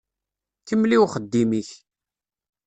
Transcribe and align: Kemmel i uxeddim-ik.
Kemmel 0.67 0.91
i 0.95 0.97
uxeddim-ik. 1.05 1.69